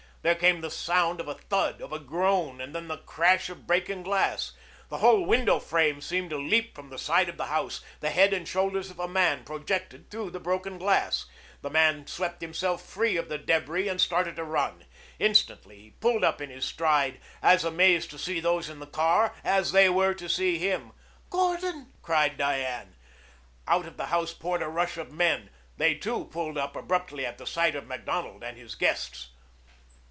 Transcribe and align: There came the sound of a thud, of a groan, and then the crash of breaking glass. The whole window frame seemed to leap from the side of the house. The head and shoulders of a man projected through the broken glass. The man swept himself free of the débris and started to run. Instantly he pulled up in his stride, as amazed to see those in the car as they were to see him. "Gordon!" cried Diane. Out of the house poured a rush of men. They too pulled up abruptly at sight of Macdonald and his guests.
There 0.23 0.35
came 0.35 0.61
the 0.61 0.69
sound 0.69 1.19
of 1.19 1.27
a 1.27 1.33
thud, 1.33 1.81
of 1.81 1.91
a 1.91 1.97
groan, 1.97 2.61
and 2.61 2.75
then 2.75 2.87
the 2.87 2.99
crash 2.99 3.49
of 3.49 3.65
breaking 3.65 4.03
glass. 4.03 4.51
The 4.89 4.99
whole 4.99 5.25
window 5.25 5.57
frame 5.57 5.99
seemed 5.99 6.29
to 6.29 6.37
leap 6.37 6.75
from 6.75 6.91
the 6.91 6.99
side 6.99 7.27
of 7.27 7.37
the 7.37 7.47
house. 7.47 7.81
The 8.01 8.11
head 8.11 8.31
and 8.31 8.47
shoulders 8.47 8.91
of 8.91 8.99
a 8.99 9.07
man 9.07 9.43
projected 9.43 10.11
through 10.11 10.29
the 10.29 10.39
broken 10.39 10.77
glass. 10.77 11.25
The 11.63 11.71
man 11.71 12.05
swept 12.05 12.41
himself 12.41 12.85
free 12.85 13.17
of 13.17 13.29
the 13.29 13.39
débris 13.39 13.89
and 13.89 13.99
started 13.99 14.35
to 14.35 14.43
run. 14.43 14.85
Instantly 15.17 15.77
he 15.79 15.89
pulled 15.99 16.23
up 16.23 16.39
in 16.39 16.51
his 16.51 16.65
stride, 16.65 17.19
as 17.41 17.65
amazed 17.65 18.11
to 18.11 18.19
see 18.19 18.39
those 18.39 18.69
in 18.69 18.77
the 18.77 18.85
car 18.85 19.33
as 19.43 19.71
they 19.71 19.89
were 19.89 20.13
to 20.13 20.29
see 20.29 20.59
him. 20.59 20.91
"Gordon!" 21.31 21.93
cried 22.03 22.37
Diane. 22.37 22.93
Out 23.67 23.87
of 23.87 23.97
the 23.97 24.05
house 24.05 24.35
poured 24.35 24.61
a 24.61 24.69
rush 24.69 24.97
of 24.97 25.11
men. 25.11 25.49
They 25.77 25.95
too 25.95 26.25
pulled 26.25 26.59
up 26.59 26.75
abruptly 26.75 27.25
at 27.25 27.47
sight 27.47 27.75
of 27.75 27.87
Macdonald 27.87 28.43
and 28.43 28.55
his 28.55 28.75
guests. 28.75 29.29